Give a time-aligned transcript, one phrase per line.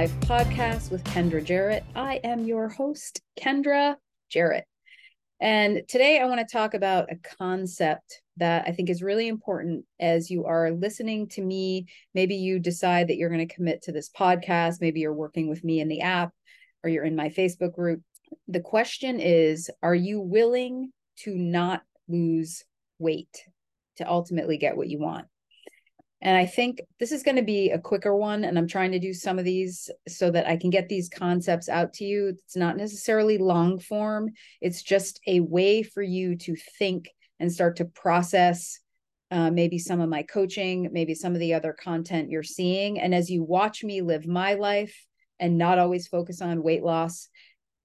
[0.00, 1.82] Life podcast with Kendra Jarratt.
[1.94, 3.96] I am your host, Kendra
[4.34, 4.62] Jarratt.
[5.40, 9.84] And today I want to talk about a concept that I think is really important
[10.00, 11.84] as you are listening to me.
[12.14, 14.80] Maybe you decide that you're going to commit to this podcast.
[14.80, 16.32] Maybe you're working with me in the app
[16.82, 18.00] or you're in my Facebook group.
[18.48, 20.92] The question is Are you willing
[21.24, 22.64] to not lose
[22.98, 23.44] weight
[23.96, 25.26] to ultimately get what you want?
[26.22, 28.44] And I think this is going to be a quicker one.
[28.44, 31.68] And I'm trying to do some of these so that I can get these concepts
[31.68, 32.28] out to you.
[32.28, 37.76] It's not necessarily long form, it's just a way for you to think and start
[37.76, 38.80] to process
[39.30, 42.98] uh, maybe some of my coaching, maybe some of the other content you're seeing.
[43.00, 45.06] And as you watch me live my life
[45.38, 47.28] and not always focus on weight loss,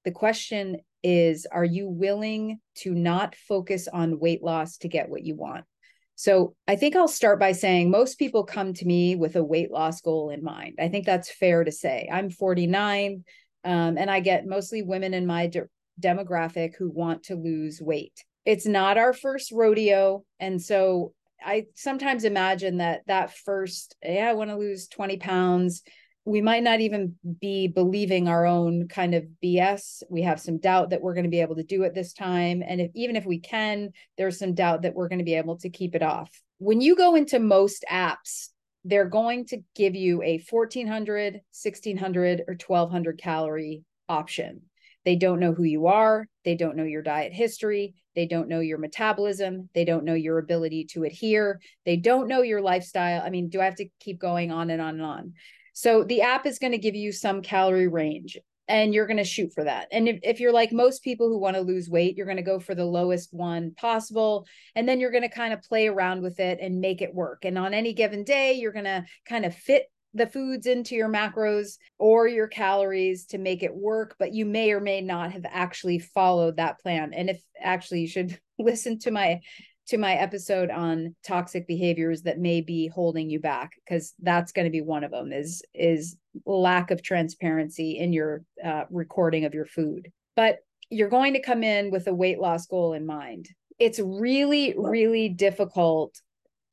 [0.03, 5.23] the question is Are you willing to not focus on weight loss to get what
[5.23, 5.65] you want?
[6.15, 9.71] So I think I'll start by saying most people come to me with a weight
[9.71, 10.75] loss goal in mind.
[10.79, 12.09] I think that's fair to say.
[12.11, 13.23] I'm 49
[13.65, 15.67] um, and I get mostly women in my de-
[15.99, 18.23] demographic who want to lose weight.
[18.45, 20.23] It's not our first rodeo.
[20.39, 21.13] And so
[21.43, 25.81] I sometimes imagine that that first, yeah, I want to lose 20 pounds
[26.25, 30.01] we might not even be believing our own kind of BS.
[30.09, 32.63] We have some doubt that we're going to be able to do it this time.
[32.67, 35.57] And if even if we can, there's some doubt that we're going to be able
[35.57, 36.31] to keep it off.
[36.57, 38.49] When you go into most apps,
[38.83, 44.61] they're going to give you a 1400, 1600, or 1200 calorie option.
[45.05, 46.27] They don't know who you are.
[46.43, 47.93] They don't know your diet history.
[48.15, 49.69] They don't know your metabolism.
[49.75, 51.59] They don't know your ability to adhere.
[51.85, 53.21] They don't know your lifestyle.
[53.23, 55.33] I mean, do I have to keep going on and on and on?
[55.75, 58.37] So the app is going to give you some calorie range
[58.69, 59.89] and you're going to shoot for that.
[59.91, 62.43] And if, if you're like most people who want to lose weight, you're going to
[62.43, 64.47] go for the lowest one possible.
[64.73, 67.43] And then you're going to kind of play around with it and make it work.
[67.43, 71.09] And on any given day, you're going to kind of fit the foods into your
[71.09, 75.45] macros or your calories to make it work, but you may or may not have
[75.45, 77.13] actually followed that plan.
[77.13, 79.41] And if actually you should listen to my
[79.87, 84.65] to my episode on toxic behaviors that may be holding you back because that's going
[84.65, 89.53] to be one of them is is lack of transparency in your uh, recording of
[89.53, 90.11] your food.
[90.35, 90.59] But
[90.89, 93.47] you're going to come in with a weight loss goal in mind.
[93.79, 96.19] It's really really difficult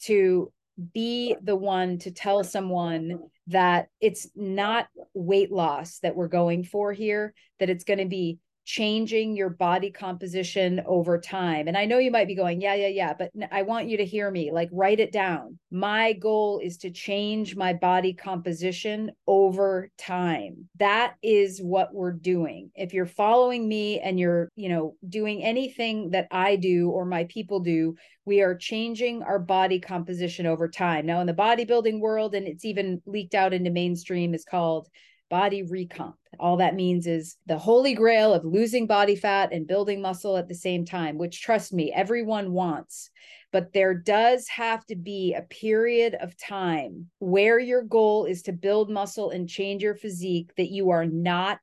[0.04, 0.52] to
[0.94, 3.18] be the one to tell someone
[3.48, 8.38] that it's not weight loss that we're going for here that it's going to be
[8.72, 11.68] changing your body composition over time.
[11.68, 14.04] And I know you might be going, yeah, yeah, yeah, but I want you to
[14.06, 15.58] hear me, like write it down.
[15.70, 20.70] My goal is to change my body composition over time.
[20.78, 22.70] That is what we're doing.
[22.74, 27.24] If you're following me and you're, you know, doing anything that I do or my
[27.24, 27.94] people do,
[28.24, 31.04] we are changing our body composition over time.
[31.04, 34.88] Now in the bodybuilding world and it's even leaked out into mainstream is called
[35.32, 36.12] body recomp.
[36.38, 40.46] All that means is the holy grail of losing body fat and building muscle at
[40.46, 43.08] the same time, which trust me, everyone wants.
[43.50, 48.52] But there does have to be a period of time where your goal is to
[48.52, 51.60] build muscle and change your physique that you are not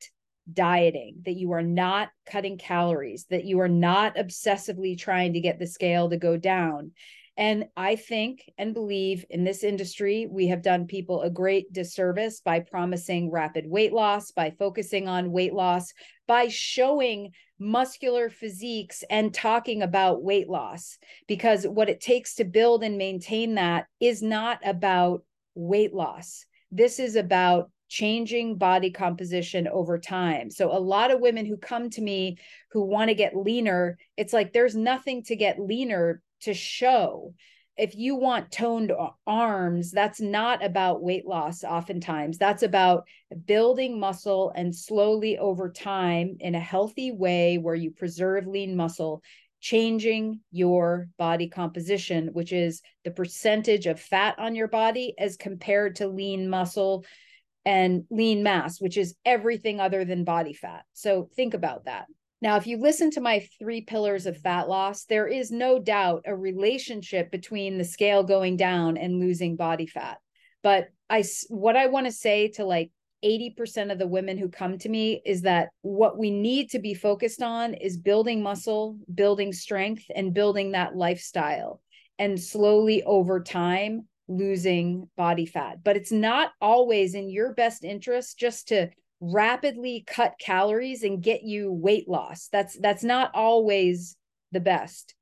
[0.51, 5.59] dieting, that you are not cutting calories, that you are not obsessively trying to get
[5.59, 6.91] the scale to go down.
[7.39, 12.41] And I think and believe in this industry, we have done people a great disservice
[12.41, 15.93] by promising rapid weight loss, by focusing on weight loss,
[16.27, 20.97] by showing muscular physiques and talking about weight loss.
[21.29, 25.23] Because what it takes to build and maintain that is not about
[25.55, 26.45] weight loss.
[26.73, 30.51] This is about changing body composition over time.
[30.51, 32.37] So, a lot of women who come to me
[32.71, 37.33] who want to get leaner, it's like there's nothing to get leaner to show
[37.79, 38.91] if you want toned
[39.25, 42.37] arms, that's not about weight loss, oftentimes.
[42.37, 43.07] That's about
[43.45, 49.23] building muscle and slowly over time in a healthy way where you preserve lean muscle,
[49.61, 55.95] changing your body composition, which is the percentage of fat on your body as compared
[55.95, 57.05] to lean muscle
[57.63, 60.83] and lean mass, which is everything other than body fat.
[60.91, 62.07] So think about that.
[62.41, 66.23] Now, if you listen to my three pillars of fat loss, there is no doubt
[66.25, 70.19] a relationship between the scale going down and losing body fat.
[70.63, 72.91] But I, what I want to say to like
[73.23, 76.93] 80% of the women who come to me is that what we need to be
[76.93, 81.81] focused on is building muscle, building strength, and building that lifestyle.
[82.17, 85.83] And slowly over time, losing body fat.
[85.83, 88.89] But it's not always in your best interest just to
[89.21, 92.47] rapidly cut calories and get you weight loss.
[92.51, 94.15] That's that's not always
[94.51, 95.13] the best.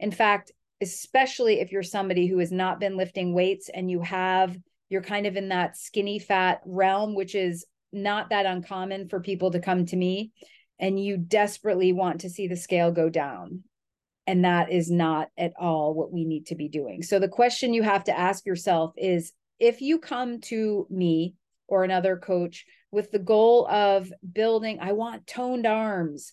[0.00, 4.56] In fact, especially if you're somebody who has not been lifting weights and you have
[4.88, 9.50] you're kind of in that skinny fat realm which is not that uncommon for people
[9.50, 10.32] to come to me
[10.78, 13.62] and you desperately want to see the scale go down.
[14.26, 17.02] And that is not at all what we need to be doing.
[17.02, 21.34] So the question you have to ask yourself is if you come to me
[21.66, 26.32] or another coach with the goal of building, I want toned arms,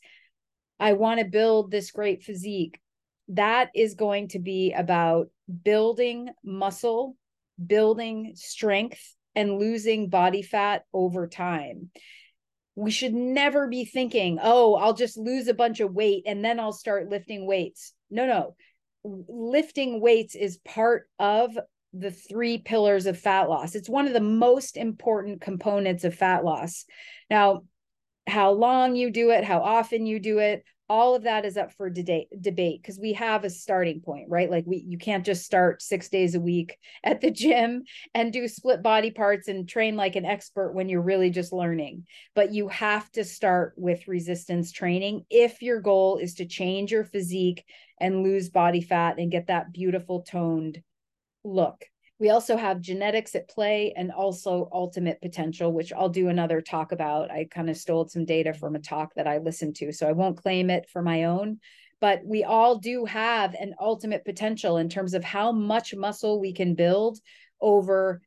[0.79, 2.79] I want to build this great physique,
[3.29, 5.29] that is going to be about
[5.63, 7.15] building muscle,
[7.65, 11.89] building strength, and losing body fat over time.
[12.75, 16.59] We should never be thinking, oh, I'll just lose a bunch of weight and then
[16.59, 17.93] I'll start lifting weights.
[18.09, 18.55] No, no.
[19.03, 21.57] Lifting weights is part of
[21.93, 23.75] the three pillars of fat loss.
[23.75, 26.85] It's one of the most important components of fat loss.
[27.29, 27.63] Now,
[28.27, 31.71] how long you do it, how often you do it, all of that is up
[31.71, 32.27] for debate
[32.81, 36.35] because we have a starting point right like we you can't just start 6 days
[36.35, 37.83] a week at the gym
[38.13, 42.05] and do split body parts and train like an expert when you're really just learning
[42.35, 47.05] but you have to start with resistance training if your goal is to change your
[47.05, 47.63] physique
[48.01, 50.81] and lose body fat and get that beautiful toned
[51.43, 51.85] look
[52.21, 56.91] we also have genetics at play and also ultimate potential, which I'll do another talk
[56.91, 57.31] about.
[57.31, 60.11] I kind of stole some data from a talk that I listened to, so I
[60.11, 61.59] won't claim it for my own.
[61.99, 66.53] But we all do have an ultimate potential in terms of how much muscle we
[66.53, 67.17] can build
[67.59, 68.21] over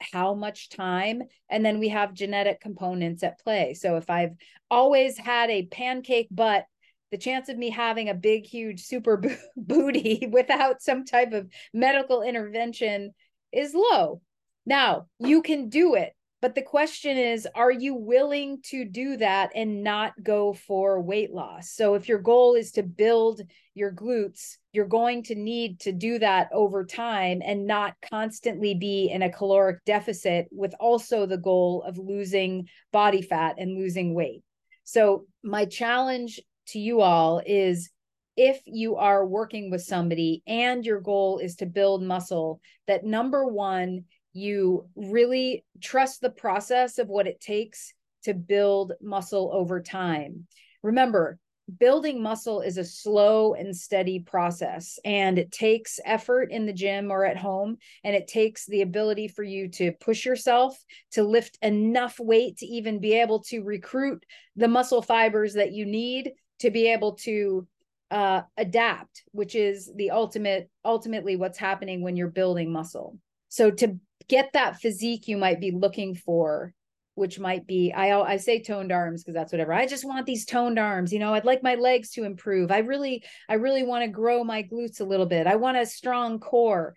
[0.00, 1.24] how much time.
[1.50, 3.74] And then we have genetic components at play.
[3.74, 4.32] So if I've
[4.70, 6.64] always had a pancake butt,
[7.10, 9.22] the chance of me having a big, huge super
[9.56, 13.12] booty without some type of medical intervention
[13.52, 14.20] is low.
[14.66, 19.50] Now, you can do it, but the question is are you willing to do that
[19.54, 21.70] and not go for weight loss?
[21.70, 23.42] So, if your goal is to build
[23.74, 29.10] your glutes, you're going to need to do that over time and not constantly be
[29.10, 34.42] in a caloric deficit with also the goal of losing body fat and losing weight.
[34.84, 37.90] So, my challenge to you all is
[38.36, 43.46] if you are working with somebody and your goal is to build muscle, that number
[43.46, 47.92] one, you really trust the process of what it takes
[48.24, 50.46] to build muscle over time.
[50.82, 51.38] Remember,
[51.78, 57.10] building muscle is a slow and steady process and it takes effort in the gym
[57.10, 60.76] or at home and it takes the ability for you to push yourself
[61.12, 64.24] to lift enough weight to even be able to recruit
[64.56, 67.66] the muscle fibers that you need to be able to
[68.10, 73.18] uh, adapt, which is the ultimate, ultimately what's happening when you're building muscle.
[73.48, 73.98] So to
[74.28, 76.72] get that physique you might be looking for,
[77.16, 79.72] which might be, I I say toned arms because that's whatever.
[79.72, 81.12] I just want these toned arms.
[81.12, 82.70] You know, I'd like my legs to improve.
[82.70, 85.46] I really, I really want to grow my glutes a little bit.
[85.46, 86.94] I want a strong core.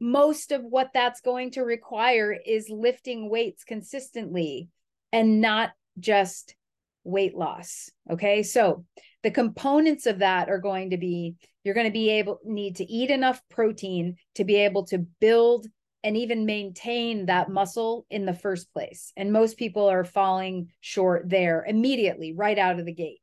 [0.00, 4.68] Most of what that's going to require is lifting weights consistently
[5.12, 6.54] and not just
[7.04, 7.90] weight loss.
[8.10, 8.42] Okay.
[8.42, 8.84] So
[9.22, 12.90] the components of that are going to be you're going to be able need to
[12.90, 15.66] eat enough protein to be able to build
[16.02, 19.12] and even maintain that muscle in the first place.
[19.16, 23.20] And most people are falling short there immediately, right out of the gate.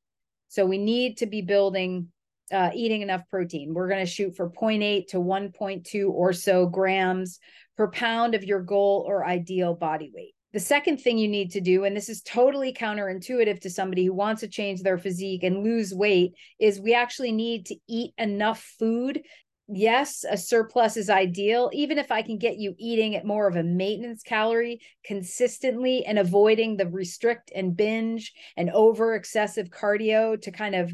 [0.50, 2.10] So we need to be building,
[2.52, 3.74] uh, eating enough protein.
[3.74, 7.40] We're going to shoot for 0.8 to 1.2 or so grams
[7.76, 10.36] per pound of your goal or ideal body weight.
[10.58, 14.14] The second thing you need to do, and this is totally counterintuitive to somebody who
[14.16, 18.64] wants to change their physique and lose weight, is we actually need to eat enough
[18.80, 19.22] food.
[19.68, 23.56] Yes, a surplus is ideal, even if I can get you eating at more of
[23.56, 30.52] a maintenance calorie consistently and avoiding the restrict and binge and over excessive cardio to
[30.52, 30.92] kind of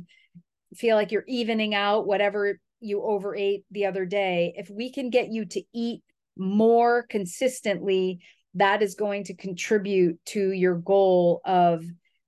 [0.75, 4.55] feel like you're evening out whatever you overate the other day.
[4.57, 6.01] If we can get you to eat
[6.35, 8.19] more consistently,
[8.55, 11.83] that is going to contribute to your goal of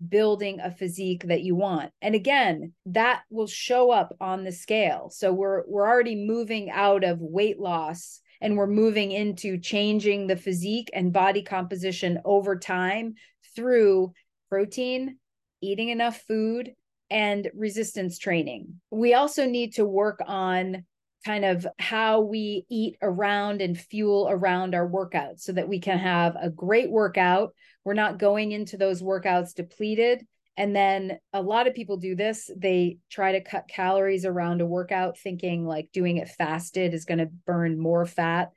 [0.09, 1.91] building a physique that you want.
[2.01, 5.09] And again, that will show up on the scale.
[5.11, 10.35] So we're we're already moving out of weight loss and we're moving into changing the
[10.35, 13.15] physique and body composition over time
[13.55, 14.11] through
[14.49, 15.17] protein,
[15.61, 16.73] eating enough food,
[17.09, 18.81] and resistance training.
[18.91, 20.85] We also need to work on
[21.25, 25.97] kind of how we eat around and fuel around our workouts so that we can
[25.97, 27.53] have a great workout.
[27.83, 30.25] We're not going into those workouts depleted.
[30.57, 32.49] And then a lot of people do this.
[32.55, 37.17] They try to cut calories around a workout, thinking like doing it fasted is going
[37.17, 38.51] to burn more fat.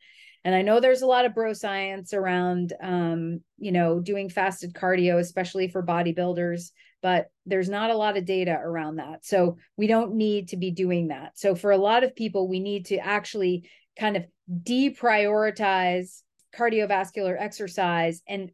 [0.44, 4.74] And I know there's a lot of bro science around, um, you know, doing fasted
[4.74, 6.70] cardio, especially for bodybuilders
[7.02, 9.24] but there's not a lot of data around that.
[9.24, 11.38] So we don't need to be doing that.
[11.38, 14.24] So for a lot of people, we need to actually kind of
[14.62, 16.22] deprioritize
[16.56, 18.50] cardiovascular exercise and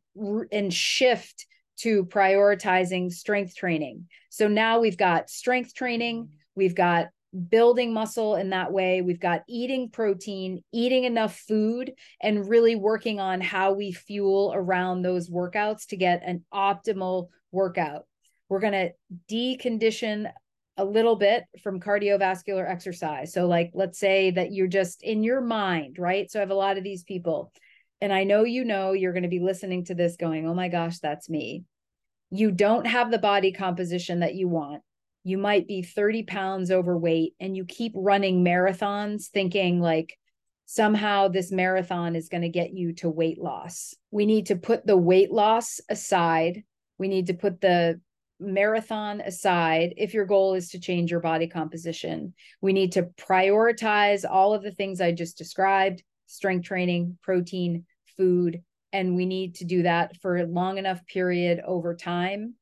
[0.50, 1.46] and shift
[1.76, 4.06] to prioritizing strength training.
[4.30, 7.08] So now we've got strength training, we've got
[7.48, 9.02] building muscle in that way.
[9.02, 15.02] We've got eating protein, eating enough food, and really working on how we fuel around
[15.02, 18.06] those workouts to get an optimal workout.
[18.48, 18.90] We're going to
[19.30, 20.30] decondition
[20.76, 23.32] a little bit from cardiovascular exercise.
[23.32, 26.30] So, like, let's say that you're just in your mind, right?
[26.30, 27.52] So, I have a lot of these people
[28.04, 30.68] and I know you know you're going to be listening to this going, oh my
[30.68, 31.64] gosh, that's me.
[32.28, 34.82] You don't have the body composition that you want.
[35.22, 40.18] You might be 30 pounds overweight and you keep running marathons thinking like
[40.66, 43.94] somehow this marathon is going to get you to weight loss.
[44.10, 46.62] We need to put the weight loss aside.
[46.98, 48.02] We need to put the
[48.40, 52.34] marathon aside if your goal is to change your body composition.
[52.60, 57.84] We need to prioritize all of the things I just described strength training, protein,
[58.16, 58.62] food,
[58.92, 62.54] and we need to do that for a long enough period over time.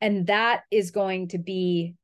[0.00, 1.94] And that is going to be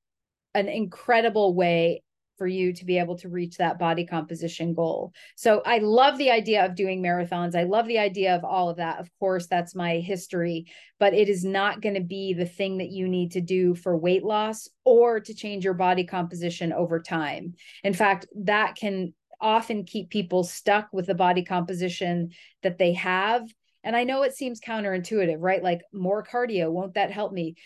[0.54, 2.02] an incredible way
[2.36, 5.12] for you to be able to reach that body composition goal.
[5.36, 7.54] So I love the idea of doing marathons.
[7.54, 8.98] I love the idea of all of that.
[9.00, 10.66] Of course, that's my history,
[10.98, 13.96] but it is not going to be the thing that you need to do for
[13.96, 17.54] weight loss or to change your body composition over time.
[17.82, 22.30] In fact, that can often keep people stuck with the body composition
[22.62, 23.42] that they have.
[23.82, 25.62] And I know it seems counterintuitive, right?
[25.62, 27.56] Like more cardio, won't that help me?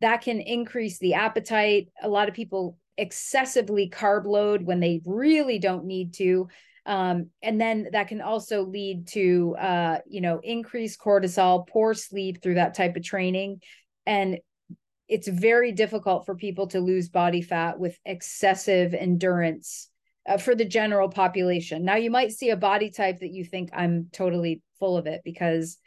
[0.00, 1.88] That can increase the appetite.
[2.02, 6.48] A lot of people excessively carb load when they really don't need to.
[6.86, 12.42] Um, and then that can also lead to uh, you know increased cortisol poor sleep
[12.42, 13.60] through that type of training
[14.06, 14.38] and
[15.08, 19.88] it's very difficult for people to lose body fat with excessive endurance
[20.28, 21.84] uh, for the general population.
[21.84, 25.22] Now, you might see a body type that you think I'm totally full of it
[25.24, 25.78] because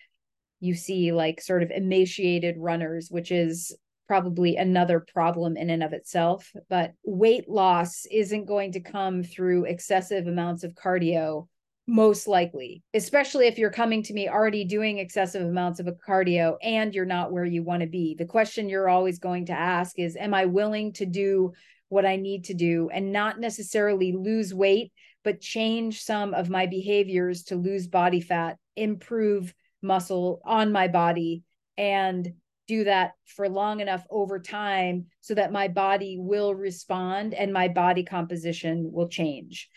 [0.61, 3.75] you see like sort of emaciated runners, which is
[4.09, 6.51] probably another problem in and of itself.
[6.67, 11.47] But weight loss isn't going to come through excessive amounts of cardio,
[11.85, 16.95] most likely, especially if you're coming to me already doing excessive amounts of cardio and
[16.95, 18.15] you're not where you want to be.
[18.17, 21.53] The question you're always going to ask is Am I willing to do
[21.89, 24.91] what I need to do and not necessarily lose weight,
[25.23, 31.43] but change some of my behaviors to lose body fat, improve muscle on my body,
[31.77, 32.33] and
[32.69, 37.67] do that for long enough over time so that my body will respond and my
[37.67, 39.67] body composition will change.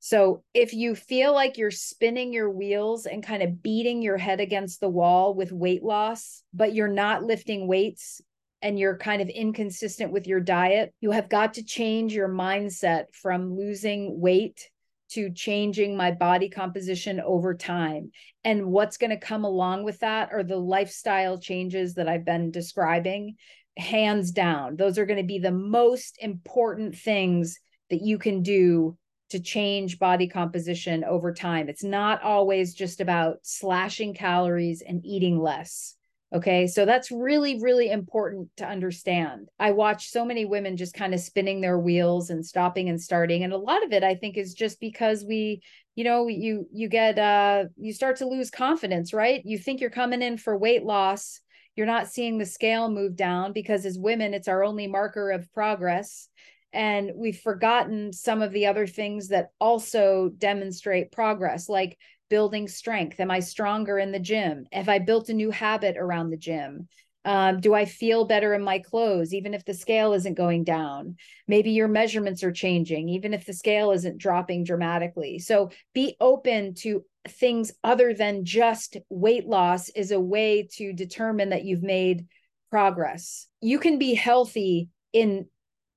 [0.00, 4.38] So if you feel like you're spinning your wheels and kind of beating your head
[4.38, 8.20] against the wall with weight loss, but you're not lifting weights
[8.60, 13.06] and you're kind of inconsistent with your diet, you have got to change your mindset
[13.14, 14.68] from losing weight
[15.14, 18.10] to changing my body composition over time.
[18.44, 22.50] And what's going to come along with that are the lifestyle changes that I've been
[22.50, 23.36] describing,
[23.76, 24.76] hands down.
[24.76, 27.58] Those are going to be the most important things
[27.90, 28.96] that you can do
[29.30, 31.68] to change body composition over time.
[31.68, 35.96] It's not always just about slashing calories and eating less.
[36.34, 36.66] Okay.
[36.66, 39.48] So that's really, really important to understand.
[39.58, 43.44] I watch so many women just kind of spinning their wheels and stopping and starting.
[43.44, 45.60] And a lot of it, I think, is just because we,
[45.94, 49.42] you know, you, you get, uh, you start to lose confidence, right?
[49.44, 51.40] You think you're coming in for weight loss.
[51.76, 55.52] You're not seeing the scale move down because as women, it's our only marker of
[55.52, 56.30] progress.
[56.72, 61.98] And we've forgotten some of the other things that also demonstrate progress, like
[62.32, 63.20] building strength?
[63.20, 64.64] Am I stronger in the gym?
[64.72, 66.88] Have I built a new habit around the gym?
[67.26, 71.16] Um, do I feel better in my clothes, even if the scale isn't going down?
[71.46, 75.40] Maybe your measurements are changing, even if the scale isn't dropping dramatically.
[75.40, 81.50] So be open to things other than just weight loss, is a way to determine
[81.50, 82.28] that you've made
[82.70, 83.46] progress.
[83.60, 85.48] You can be healthy in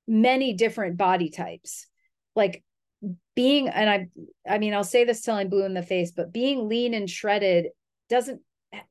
[0.06, 1.86] many different body types.
[2.34, 2.62] Like
[3.36, 4.08] being and i
[4.48, 7.08] i mean i'll say this till i'm blue in the face but being lean and
[7.08, 7.66] shredded
[8.08, 8.40] doesn't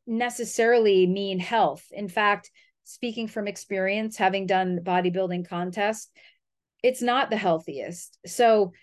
[0.07, 1.85] necessarily mean health.
[1.91, 2.51] In fact
[2.83, 6.09] speaking from experience having done bodybuilding contests
[6.83, 8.19] it's not the healthiest.
[8.27, 8.73] So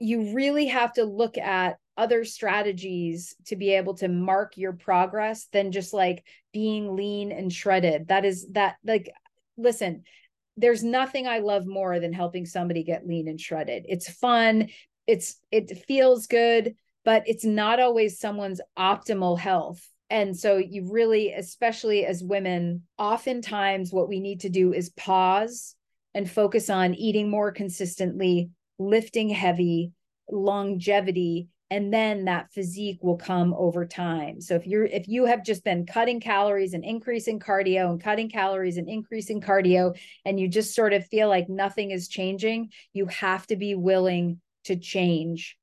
[0.00, 5.46] you really have to look at other strategies to be able to mark your progress
[5.52, 8.08] than just like being lean and shredded.
[8.08, 9.12] That is that like
[9.56, 10.02] listen
[10.56, 13.86] there's nothing I love more than helping somebody get lean and shredded.
[13.88, 14.68] It's fun,
[15.06, 19.86] it's it feels good, but it's not always someone's optimal health.
[20.10, 25.74] And so you really, especially as women, oftentimes what we need to do is pause
[26.14, 29.92] and focus on eating more consistently, lifting heavy,
[30.30, 34.40] longevity, and then that physique will come over time.
[34.40, 38.28] So if you're if you have just been cutting calories and increasing cardio and cutting
[38.28, 43.06] calories and increasing cardio and you just sort of feel like nothing is changing you
[43.06, 45.56] have to be willing to change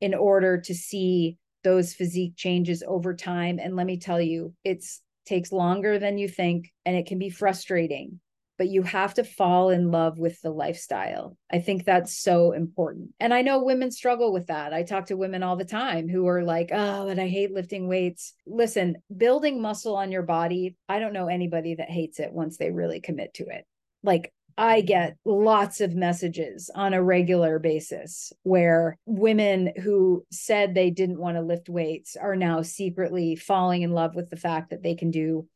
[0.00, 3.58] in order to see those physique changes over time.
[3.58, 7.28] And let me tell you it's takes longer than you think and it can be
[7.28, 8.18] frustrating
[8.58, 11.36] but you have to fall in love with the lifestyle.
[11.50, 13.10] I think that's so important.
[13.20, 14.74] And I know women struggle with that.
[14.74, 17.86] I talk to women all the time who are like, oh, but I hate lifting
[17.86, 18.34] weights.
[18.46, 22.70] Listen, building muscle on your body, I don't know anybody that hates it once they
[22.70, 23.64] really commit to it.
[24.02, 30.90] Like, I get lots of messages on a regular basis where women who said they
[30.90, 34.82] didn't want to lift weights are now secretly falling in love with the fact that
[34.82, 35.46] they can do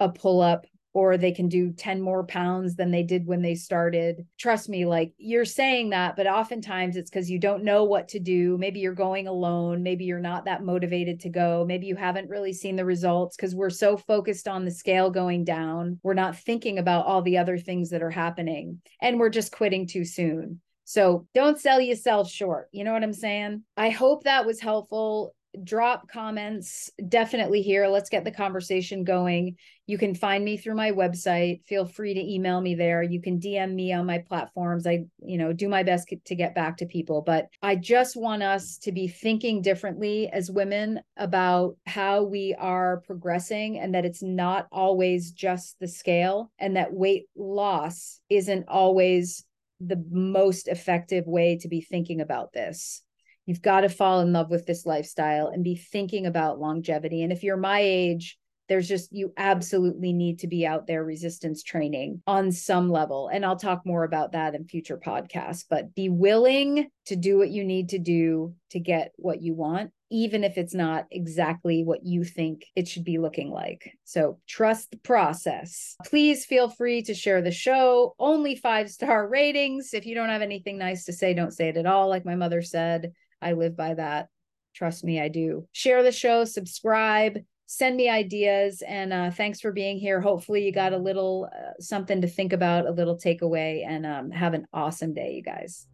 [0.00, 0.66] a pull up
[0.98, 4.26] or they can do 10 more pounds than they did when they started.
[4.36, 8.18] Trust me, like you're saying that, but oftentimes it's because you don't know what to
[8.18, 8.58] do.
[8.58, 9.84] Maybe you're going alone.
[9.84, 11.64] Maybe you're not that motivated to go.
[11.66, 15.44] Maybe you haven't really seen the results because we're so focused on the scale going
[15.44, 16.00] down.
[16.02, 19.86] We're not thinking about all the other things that are happening and we're just quitting
[19.86, 20.60] too soon.
[20.84, 22.68] So don't sell yourself short.
[22.72, 23.62] You know what I'm saying?
[23.76, 25.34] I hope that was helpful
[25.64, 27.86] drop comments definitely here.
[27.86, 29.56] Let's get the conversation going.
[29.86, 31.64] You can find me through my website.
[31.66, 33.02] Feel free to email me there.
[33.02, 34.86] You can dm me on my platforms.
[34.86, 38.42] I you know do my best to get back to people but i just want
[38.42, 44.22] us to be thinking differently as women about how we are progressing and that it's
[44.22, 49.44] not always just the scale and that weight loss isn't always
[49.80, 53.02] the most effective way to be thinking about this
[53.48, 57.22] You've got to fall in love with this lifestyle and be thinking about longevity.
[57.22, 58.38] And if you're my age,
[58.68, 63.30] there's just you absolutely need to be out there resistance training on some level.
[63.32, 67.48] And i'll talk more about that in future podcasts but be willing to do what
[67.48, 72.04] you need to do to get what you want even if it's not exactly what
[72.04, 73.92] you think it should be looking like.
[74.04, 75.96] So trust the process.
[76.06, 78.14] Please feel free to share the show.
[78.18, 79.92] Only five star ratings.
[79.92, 82.08] If you don't have anything nice to say don't say it at all.
[82.08, 84.28] Like my mother said I live by that.
[84.74, 85.66] Trust me, I do.
[85.72, 90.20] Share the show, subscribe, send me ideas, and uh, thanks for being here.
[90.20, 94.30] Hopefully, you got a little uh, something to think about, a little takeaway, and um,
[94.30, 95.86] have an awesome day, you guys.